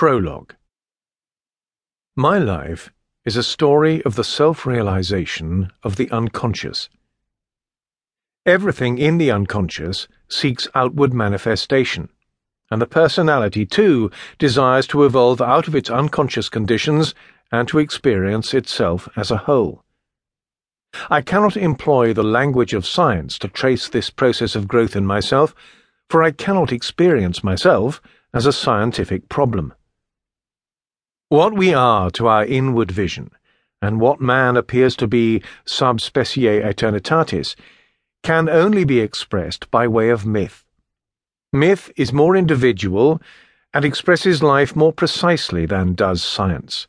Prologue 0.00 0.54
My 2.16 2.38
life 2.38 2.90
is 3.26 3.36
a 3.36 3.42
story 3.42 4.02
of 4.04 4.14
the 4.14 4.24
self 4.24 4.64
realization 4.64 5.70
of 5.82 5.96
the 5.96 6.10
unconscious. 6.10 6.88
Everything 8.46 8.96
in 8.96 9.18
the 9.18 9.30
unconscious 9.30 10.08
seeks 10.26 10.66
outward 10.74 11.12
manifestation, 11.12 12.08
and 12.70 12.80
the 12.80 12.86
personality, 12.86 13.66
too, 13.66 14.10
desires 14.38 14.86
to 14.86 15.04
evolve 15.04 15.42
out 15.42 15.68
of 15.68 15.74
its 15.74 15.90
unconscious 15.90 16.48
conditions 16.48 17.14
and 17.52 17.68
to 17.68 17.78
experience 17.78 18.54
itself 18.54 19.06
as 19.16 19.30
a 19.30 19.44
whole. 19.44 19.84
I 21.10 21.20
cannot 21.20 21.58
employ 21.58 22.14
the 22.14 22.22
language 22.22 22.72
of 22.72 22.86
science 22.86 23.38
to 23.40 23.48
trace 23.48 23.86
this 23.86 24.08
process 24.08 24.56
of 24.56 24.66
growth 24.66 24.96
in 24.96 25.04
myself, 25.04 25.54
for 26.08 26.22
I 26.22 26.30
cannot 26.30 26.72
experience 26.72 27.44
myself 27.44 28.00
as 28.32 28.46
a 28.46 28.52
scientific 28.54 29.28
problem. 29.28 29.74
What 31.30 31.52
we 31.52 31.72
are 31.72 32.10
to 32.10 32.26
our 32.26 32.44
inward 32.44 32.90
vision, 32.90 33.30
and 33.80 34.00
what 34.00 34.20
man 34.20 34.56
appears 34.56 34.96
to 34.96 35.06
be 35.06 35.44
sub 35.64 36.00
specie 36.00 36.60
aeternitatis, 36.60 37.54
can 38.24 38.48
only 38.48 38.82
be 38.82 38.98
expressed 38.98 39.70
by 39.70 39.86
way 39.86 40.10
of 40.10 40.26
myth. 40.26 40.64
Myth 41.52 41.92
is 41.96 42.12
more 42.12 42.34
individual 42.34 43.22
and 43.72 43.84
expresses 43.84 44.42
life 44.42 44.74
more 44.74 44.92
precisely 44.92 45.66
than 45.66 45.94
does 45.94 46.20
science. 46.20 46.88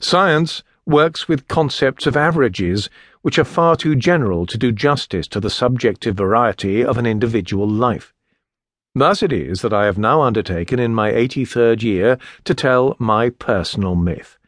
Science 0.00 0.64
works 0.84 1.28
with 1.28 1.46
concepts 1.46 2.08
of 2.08 2.16
averages 2.16 2.90
which 3.22 3.38
are 3.38 3.44
far 3.44 3.76
too 3.76 3.94
general 3.94 4.46
to 4.46 4.58
do 4.58 4.72
justice 4.72 5.28
to 5.28 5.38
the 5.38 5.48
subjective 5.48 6.16
variety 6.16 6.84
of 6.84 6.98
an 6.98 7.06
individual 7.06 7.68
life. 7.68 8.13
Thus 8.94 9.22
it 9.22 9.32
is 9.32 9.62
that 9.62 9.72
I 9.72 9.86
have 9.86 9.98
now 9.98 10.22
undertaken 10.22 10.78
in 10.78 10.94
my 10.94 11.10
83rd 11.10 11.82
year 11.82 12.18
to 12.44 12.54
tell 12.54 12.94
my 12.98 13.30
personal 13.30 13.96
myth. 13.96 14.38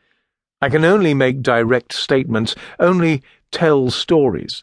I 0.62 0.68
can 0.68 0.84
only 0.84 1.14
make 1.14 1.42
direct 1.42 1.92
statements, 1.92 2.54
only 2.78 3.22
tell 3.50 3.90
stories. 3.90 4.62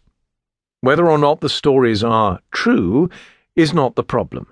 Whether 0.79 1.09
or 1.09 1.17
not 1.17 1.41
the 1.41 1.49
stories 1.49 2.03
are 2.03 2.39
true 2.51 3.09
is 3.55 3.73
not 3.73 3.95
the 3.95 4.03
problem. 4.03 4.47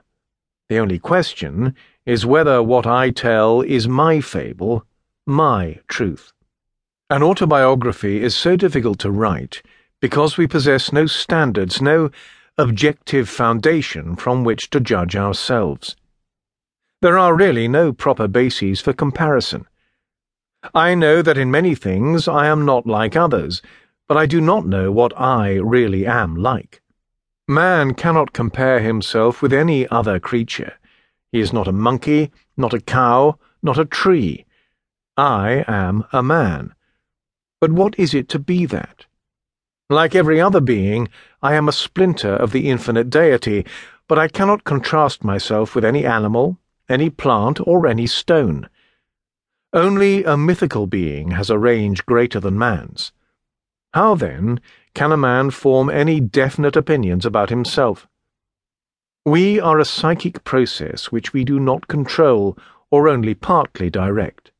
The 0.70 0.80
only 0.80 1.00
question 1.00 1.76
is 2.06 2.26
whether 2.26 2.62
what 2.62 2.86
I 2.86 3.10
tell 3.10 3.62
is 3.62 3.88
my 3.88 4.22
fable, 4.22 4.86
my 5.26 5.80
truth. 5.88 6.34
An 7.10 7.24
autobiography 7.24 8.22
is 8.22 8.36
so 8.36 8.56
difficult 8.56 9.00
to 9.00 9.12
write 9.12 9.62
because 10.02 10.38
we 10.38 10.48
possess 10.48 10.92
no 10.92 11.06
standards, 11.06 11.82
no 11.82 12.10
objective 12.58 13.30
foundation 13.30 14.16
from 14.16 14.44
which 14.44 14.70
to 14.70 14.80
judge 14.80 15.16
ourselves. 15.16 15.96
There 17.02 17.18
are 17.18 17.36
really 17.36 17.68
no 17.68 17.94
proper 17.94 18.28
bases 18.28 18.82
for 18.82 18.94
comparison. 18.94 19.66
I 20.74 20.94
know 20.94 21.22
that 21.22 21.38
in 21.38 21.50
many 21.50 21.74
things 21.74 22.28
I 22.28 22.48
am 22.48 22.66
not 22.66 22.86
like 22.86 23.16
others, 23.16 23.62
but 24.08 24.18
I 24.18 24.26
do 24.26 24.42
not 24.42 24.68
know 24.68 24.92
what 24.92 25.18
I 25.20 25.56
really 25.56 26.06
am 26.06 26.36
like. 26.36 26.82
Man 27.48 27.94
cannot 27.94 28.34
compare 28.34 28.80
himself 28.80 29.42
with 29.42 29.54
any 29.54 29.88
other 29.88 30.20
creature. 30.20 30.74
He 31.32 31.40
is 31.40 31.52
not 31.52 31.68
a 31.68 31.72
monkey, 31.74 32.32
not 32.58 32.74
a 32.74 32.82
cow, 32.82 33.40
not 33.64 33.80
a 33.80 33.86
tree. 33.86 34.46
I 35.18 35.64
am 35.68 36.06
a 36.12 36.22
man. 36.22 36.76
But 37.60 37.72
what 37.72 37.98
is 37.98 38.14
it 38.14 38.30
to 38.30 38.40
be 38.40 38.66
that? 38.68 39.06
Like 39.92 40.16
every 40.16 40.40
other 40.40 40.62
being, 40.62 41.10
I 41.44 41.56
am 41.56 41.68
a 41.68 41.74
splinter 41.74 42.34
of 42.34 42.54
the 42.54 42.70
infinite 42.70 43.10
deity, 43.10 43.66
but 44.08 44.18
I 44.18 44.30
cannot 44.30 44.64
contrast 44.64 45.22
myself 45.22 45.76
with 45.76 45.84
any 45.84 46.06
animal, 46.06 46.58
any 46.88 47.10
plant, 47.10 47.60
or 47.68 47.86
any 47.86 48.08
stone. 48.08 48.70
Only 49.74 50.24
a 50.24 50.38
mythical 50.38 50.88
being 50.88 51.32
has 51.32 51.50
a 51.50 51.60
range 51.60 52.06
greater 52.06 52.40
than 52.40 52.58
man's. 52.58 53.12
How, 53.94 54.16
then, 54.16 54.62
can 54.94 55.12
a 55.12 55.18
man 55.18 55.50
form 55.50 55.90
any 55.90 56.22
definite 56.22 56.78
opinions 56.78 57.26
about 57.26 57.50
himself? 57.50 58.08
We 59.26 59.60
are 59.60 59.78
a 59.78 59.84
psychic 59.84 60.46
process 60.46 61.12
which 61.12 61.34
we 61.34 61.44
do 61.44 61.60
not 61.60 61.90
control 61.90 62.58
or 62.92 63.10
only 63.10 63.34
partly 63.34 63.90
direct. 63.90 64.52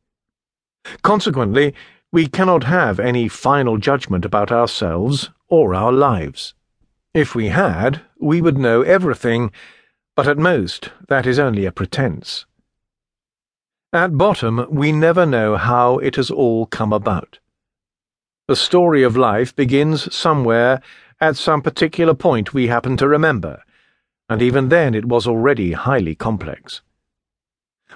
Consequently, 1.04 1.74
we 2.12 2.28
cannot 2.28 2.66
have 2.66 3.00
any 3.00 3.28
final 3.28 3.78
judgment 3.78 4.26
about 4.26 4.52
ourselves 4.52 5.30
or 5.48 5.74
our 5.74 5.94
lives. 5.94 6.54
If 7.14 7.36
we 7.36 7.50
had, 7.50 8.02
we 8.20 8.42
would 8.42 8.58
know 8.58 8.82
everything, 8.82 9.52
but 10.16 10.28
at 10.28 10.38
most 10.38 10.92
that 11.08 11.26
is 11.26 11.40
only 11.40 11.66
a 11.66 11.72
pretence. 11.72 12.46
At 13.94 14.18
bottom, 14.18 14.66
we 14.70 14.92
never 14.92 15.26
know 15.26 15.58
how 15.58 15.98
it 16.00 16.16
has 16.16 16.32
all 16.32 16.66
come 16.66 16.94
about. 16.94 17.40
The 18.48 18.56
story 18.56 19.04
of 19.04 19.18
life 19.18 19.56
begins 19.56 20.14
somewhere 20.14 20.82
at 21.22 21.38
some 21.38 21.62
particular 21.62 22.14
point 22.14 22.54
we 22.54 22.68
happen 22.68 22.98
to 22.98 23.08
remember, 23.08 23.64
and 24.30 24.42
even 24.42 24.70
then 24.70 24.96
it 24.96 25.06
was 25.06 25.28
already 25.28 25.74
highly 25.74 26.16
complex. 26.16 26.82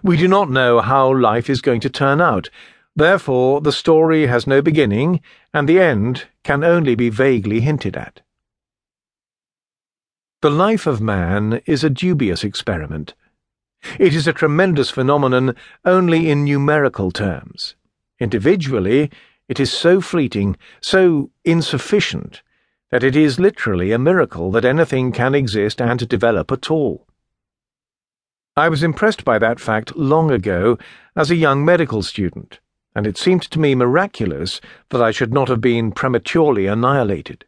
We 0.03 0.17
do 0.17 0.27
not 0.27 0.49
know 0.49 0.81
how 0.81 1.13
life 1.13 1.49
is 1.49 1.61
going 1.61 1.79
to 1.81 1.89
turn 1.89 2.21
out 2.21 2.49
Therefore, 2.95 3.59
the 3.59 3.73
story 3.73 4.27
has 4.27 4.47
no 4.47 4.61
beginning, 4.61 5.19
and 5.53 5.67
the 5.67 5.81
end 5.81 6.27
can 6.43 6.63
only 6.63 6.95
be 6.95 7.09
vaguely 7.09 7.59
hinted 7.59 7.97
at. 7.97 8.21
The 10.41 10.49
life 10.49 10.87
of 10.87 11.01
man 11.01 11.61
is 11.65 11.83
a 11.83 11.89
dubious 11.89 12.43
experiment. 12.45 13.13
It 13.99 14.15
is 14.15 14.27
a 14.27 14.33
tremendous 14.33 14.89
phenomenon 14.89 15.55
only 15.83 16.29
in 16.29 16.45
numerical 16.45 17.11
terms. 17.11 17.75
Individually, 18.19 19.11
it 19.49 19.59
is 19.59 19.73
so 19.73 19.99
fleeting, 19.99 20.55
so 20.79 21.31
insufficient, 21.43 22.43
that 22.91 23.03
it 23.03 23.15
is 23.15 23.39
literally 23.39 23.91
a 23.91 23.99
miracle 23.99 24.51
that 24.51 24.63
anything 24.63 25.11
can 25.11 25.35
exist 25.35 25.81
and 25.81 26.07
develop 26.07 26.49
at 26.49 26.71
all. 26.71 27.05
I 28.55 28.69
was 28.69 28.83
impressed 28.83 29.25
by 29.25 29.37
that 29.39 29.59
fact 29.59 29.97
long 29.97 30.31
ago 30.31 30.77
as 31.13 31.29
a 31.29 31.35
young 31.35 31.65
medical 31.65 32.01
student 32.01 32.59
and 32.95 33.05
it 33.05 33.17
seemed 33.17 33.43
to 33.43 33.59
me 33.59 33.75
miraculous 33.75 34.61
that 34.89 35.01
I 35.01 35.11
should 35.11 35.33
not 35.33 35.49
have 35.49 35.61
been 35.61 35.91
prematurely 35.91 36.65
annihilated. 36.65 37.45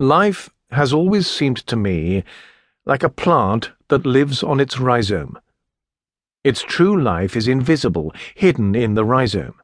Life 0.00 0.50
has 0.70 0.92
always 0.92 1.26
seemed 1.26 1.58
to 1.66 1.76
me 1.76 2.24
like 2.84 3.02
a 3.02 3.08
plant 3.08 3.70
that 3.88 4.06
lives 4.06 4.42
on 4.42 4.58
its 4.58 4.80
rhizome. 4.80 5.38
Its 6.42 6.62
true 6.62 7.00
life 7.00 7.36
is 7.36 7.46
invisible, 7.46 8.12
hidden 8.34 8.74
in 8.74 8.94
the 8.94 9.04
rhizome. 9.04 9.54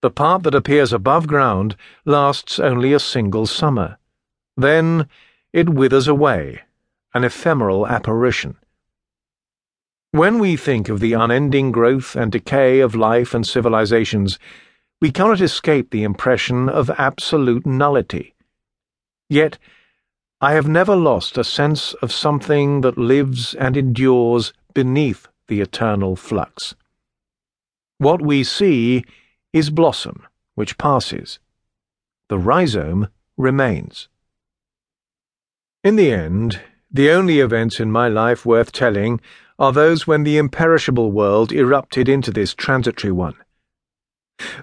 The 0.00 0.10
part 0.10 0.44
that 0.44 0.54
appears 0.54 0.92
above 0.92 1.26
ground 1.26 1.76
lasts 2.04 2.60
only 2.60 2.92
a 2.92 3.00
single 3.00 3.46
summer. 3.46 3.98
Then 4.56 5.08
it 5.52 5.68
withers 5.68 6.06
away, 6.06 6.60
an 7.14 7.24
ephemeral 7.24 7.86
apparition. 7.86 8.56
When 10.10 10.38
we 10.38 10.56
think 10.56 10.88
of 10.88 11.00
the 11.00 11.12
unending 11.12 11.70
growth 11.70 12.16
and 12.16 12.32
decay 12.32 12.80
of 12.80 12.94
life 12.94 13.34
and 13.34 13.46
civilizations, 13.46 14.38
we 15.02 15.10
cannot 15.10 15.42
escape 15.42 15.90
the 15.90 16.02
impression 16.02 16.70
of 16.70 16.90
absolute 16.96 17.66
nullity. 17.66 18.34
Yet, 19.28 19.58
I 20.40 20.54
have 20.54 20.66
never 20.66 20.96
lost 20.96 21.36
a 21.36 21.44
sense 21.44 21.92
of 21.94 22.10
something 22.10 22.80
that 22.80 22.96
lives 22.96 23.54
and 23.54 23.76
endures 23.76 24.54
beneath 24.72 25.28
the 25.46 25.60
eternal 25.60 26.16
flux. 26.16 26.74
What 27.98 28.22
we 28.22 28.44
see 28.44 29.04
is 29.52 29.68
blossom, 29.68 30.26
which 30.54 30.78
passes. 30.78 31.38
The 32.28 32.38
rhizome 32.38 33.08
remains. 33.36 34.08
In 35.84 35.96
the 35.96 36.12
end, 36.12 36.60
the 36.90 37.10
only 37.10 37.40
events 37.40 37.78
in 37.78 37.92
my 37.92 38.08
life 38.08 38.46
worth 38.46 38.72
telling 38.72 39.20
are 39.58 39.72
those 39.72 40.06
when 40.06 40.22
the 40.22 40.38
imperishable 40.38 41.10
world 41.10 41.52
erupted 41.52 42.08
into 42.08 42.30
this 42.30 42.54
transitory 42.54 43.12
one. 43.12 43.34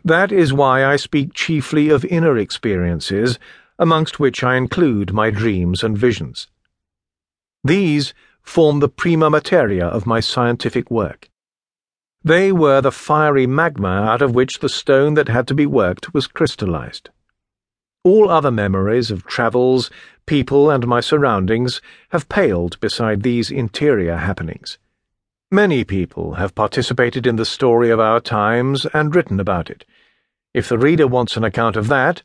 That 0.05 0.31
is 0.31 0.53
why 0.53 0.85
I 0.85 0.95
speak 0.95 1.33
chiefly 1.33 1.89
of 1.89 2.05
inner 2.05 2.37
experiences, 2.37 3.37
amongst 3.77 4.19
which 4.19 4.43
I 4.43 4.55
include 4.55 5.13
my 5.13 5.29
dreams 5.29 5.83
and 5.83 5.97
visions. 5.97 6.47
These 7.63 8.13
form 8.41 8.79
the 8.79 8.87
prima 8.87 9.29
materia 9.29 9.85
of 9.85 10.05
my 10.05 10.19
scientific 10.21 10.89
work. 10.89 11.29
They 12.23 12.51
were 12.51 12.79
the 12.79 12.91
fiery 12.91 13.45
magma 13.47 13.87
out 13.87 14.21
of 14.21 14.33
which 14.33 14.59
the 14.59 14.69
stone 14.69 15.15
that 15.15 15.27
had 15.27 15.47
to 15.47 15.53
be 15.53 15.65
worked 15.65 16.13
was 16.13 16.27
crystallized. 16.27 17.09
All 18.03 18.29
other 18.29 18.51
memories 18.51 19.11
of 19.11 19.25
travels, 19.25 19.89
people, 20.25 20.69
and 20.69 20.87
my 20.87 21.01
surroundings 21.01 21.81
have 22.09 22.29
paled 22.29 22.79
beside 22.79 23.23
these 23.23 23.51
interior 23.51 24.17
happenings. 24.17 24.77
Many 25.55 25.85
people 25.85 26.33
have 26.33 26.53
participated 26.53 27.25
in 27.25 27.37
the 27.37 27.45
story 27.45 27.89
of 27.89 27.97
our 27.97 28.19
times 28.19 28.85
and 28.87 29.15
written 29.15 29.39
about 29.39 29.69
it. 29.69 29.85
If 30.53 30.67
the 30.67 30.77
reader 30.77 31.07
wants 31.07 31.37
an 31.37 31.45
account 31.45 31.77
of 31.77 31.87
that, 31.87 32.23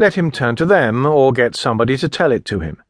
let 0.00 0.14
him 0.14 0.32
turn 0.32 0.56
to 0.56 0.66
them 0.66 1.06
or 1.06 1.32
get 1.32 1.54
somebody 1.54 1.96
to 1.98 2.08
tell 2.08 2.32
it 2.32 2.44
to 2.46 2.58
him. 2.58 2.82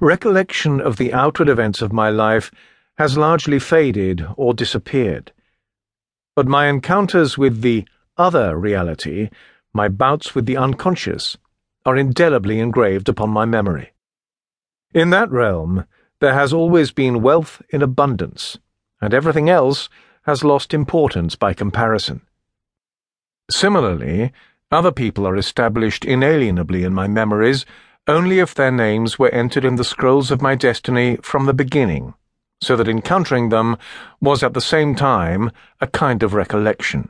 Recollection 0.00 0.80
of 0.80 0.96
the 0.96 1.12
outward 1.12 1.48
events 1.48 1.82
of 1.82 1.92
my 1.92 2.10
life 2.10 2.50
has 2.98 3.16
largely 3.16 3.60
faded 3.60 4.26
or 4.36 4.52
disappeared. 4.52 5.30
But 6.34 6.48
my 6.48 6.66
encounters 6.66 7.38
with 7.38 7.60
the 7.60 7.86
other 8.16 8.58
reality, 8.58 9.30
my 9.72 9.86
bouts 9.86 10.34
with 10.34 10.46
the 10.46 10.56
unconscious, 10.56 11.36
are 11.86 11.96
indelibly 11.96 12.58
engraved 12.58 13.08
upon 13.08 13.30
my 13.30 13.44
memory. 13.44 13.92
In 14.92 15.10
that 15.10 15.30
realm, 15.30 15.86
there 16.18 16.34
has 16.34 16.52
always 16.52 16.90
been 16.90 17.22
wealth 17.22 17.62
in 17.68 17.80
abundance, 17.80 18.58
and 19.04 19.14
everything 19.14 19.48
else 19.48 19.88
has 20.22 20.42
lost 20.42 20.74
importance 20.74 21.36
by 21.36 21.52
comparison. 21.52 22.22
Similarly, 23.50 24.32
other 24.70 24.90
people 24.90 25.26
are 25.26 25.36
established 25.36 26.04
inalienably 26.04 26.84
in 26.84 26.94
my 26.94 27.06
memories 27.06 27.66
only 28.06 28.38
if 28.38 28.54
their 28.54 28.70
names 28.70 29.18
were 29.18 29.30
entered 29.30 29.64
in 29.64 29.76
the 29.76 29.84
scrolls 29.84 30.30
of 30.30 30.42
my 30.42 30.54
destiny 30.54 31.16
from 31.22 31.46
the 31.46 31.54
beginning, 31.54 32.14
so 32.60 32.76
that 32.76 32.88
encountering 32.88 33.48
them 33.48 33.76
was 34.20 34.42
at 34.42 34.52
the 34.52 34.60
same 34.60 34.94
time 34.94 35.50
a 35.80 35.86
kind 35.86 36.22
of 36.22 36.34
recollection. 36.34 37.08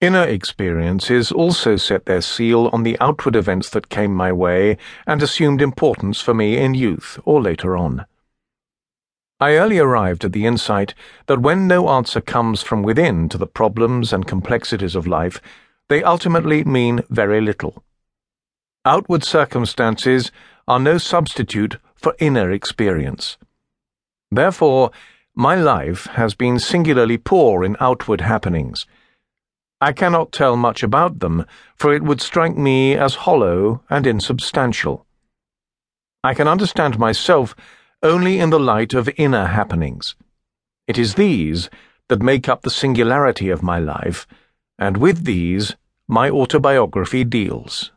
Inner 0.00 0.24
experiences 0.24 1.32
also 1.32 1.76
set 1.76 2.06
their 2.06 2.20
seal 2.20 2.68
on 2.72 2.84
the 2.84 2.96
outward 3.00 3.34
events 3.34 3.70
that 3.70 3.88
came 3.88 4.14
my 4.14 4.32
way 4.32 4.76
and 5.06 5.22
assumed 5.22 5.60
importance 5.60 6.20
for 6.20 6.34
me 6.34 6.56
in 6.56 6.74
youth 6.74 7.18
or 7.24 7.42
later 7.42 7.76
on. 7.76 8.06
I 9.40 9.56
early 9.56 9.78
arrived 9.78 10.24
at 10.24 10.32
the 10.32 10.46
insight 10.46 10.94
that 11.26 11.40
when 11.40 11.66
no 11.66 11.88
answer 11.88 12.20
comes 12.20 12.62
from 12.62 12.82
within 12.82 13.28
to 13.28 13.38
the 13.38 13.46
problems 13.46 14.12
and 14.12 14.26
complexities 14.26 14.96
of 14.96 15.06
life, 15.06 15.40
they 15.88 16.02
ultimately 16.02 16.64
mean 16.64 17.02
very 17.08 17.40
little. 17.40 17.84
Outward 18.84 19.24
circumstances 19.24 20.32
are 20.66 20.80
no 20.80 20.98
substitute 20.98 21.76
for 21.94 22.16
inner 22.18 22.50
experience. 22.50 23.36
Therefore, 24.30 24.90
my 25.34 25.54
life 25.54 26.06
has 26.06 26.34
been 26.34 26.58
singularly 26.58 27.18
poor 27.18 27.64
in 27.64 27.76
outward 27.80 28.20
happenings 28.20 28.86
I 29.80 29.92
cannot 29.92 30.32
tell 30.32 30.56
much 30.56 30.82
about 30.82 31.20
them, 31.20 31.46
for 31.76 31.94
it 31.94 32.02
would 32.02 32.20
strike 32.20 32.56
me 32.56 32.96
as 32.96 33.14
hollow 33.14 33.82
and 33.88 34.08
insubstantial. 34.08 35.06
I 36.24 36.34
can 36.34 36.48
understand 36.48 36.98
myself 36.98 37.54
only 38.02 38.38
in 38.38 38.50
the 38.50 38.60
light 38.60 38.94
of 38.94 39.10
inner 39.16 39.46
happenings. 39.46 40.14
It 40.86 40.98
is 40.98 41.14
these 41.14 41.68
that 42.08 42.22
make 42.22 42.48
up 42.48 42.62
the 42.62 42.70
singularity 42.70 43.50
of 43.50 43.62
my 43.62 43.78
life, 43.78 44.26
and 44.78 44.96
with 44.96 45.24
these 45.24 45.74
my 46.06 46.30
autobiography 46.30 47.24
deals. 47.24 47.92